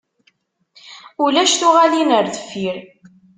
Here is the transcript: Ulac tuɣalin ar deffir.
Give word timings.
Ulac 1.23 1.51
tuɣalin 1.59 2.09
ar 2.17 2.25
deffir. 2.33 2.75